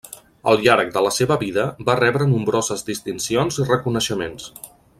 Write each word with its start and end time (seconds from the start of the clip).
Al 0.51 0.55
llarg 0.61 0.87
de 0.95 1.03
la 1.07 1.11
seva 1.17 1.37
vida 1.43 1.65
va 1.89 1.97
rebre 1.99 2.27
nombroses 2.31 2.85
distincions 2.89 3.61
i 3.61 3.67
reconeixements. 3.69 4.49